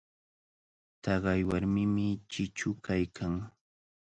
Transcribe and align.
Taqay 1.03 1.41
warmimi 1.49 2.07
chichu 2.31 2.69
kaykan. 2.85 3.33